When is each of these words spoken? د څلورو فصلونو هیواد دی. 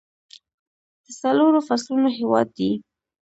د 1.03 1.07
څلورو 1.21 1.59
فصلونو 1.67 2.09
هیواد 2.19 2.47
دی. 2.57 2.71